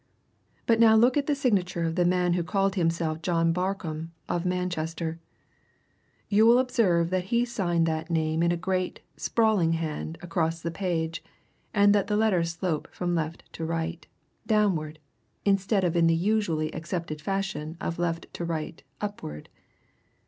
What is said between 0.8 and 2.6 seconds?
look at the signature of the man who